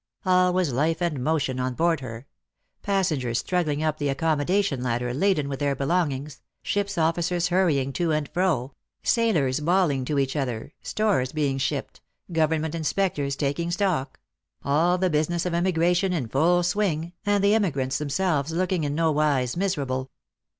[0.25, 2.25] All was life and motion on board her:
[2.81, 8.11] passengers struggling up the accommodation ladder laden with their belong ings, ship's officers hurrying to
[8.11, 12.01] and fro, sailors bawling to each other, stores being shipped,
[12.31, 14.19] government inspectors taking stock,—
[14.65, 19.55] all the business of emigration in full swing, and the emigrants themselves looking in nowise
[19.55, 20.09] miserable.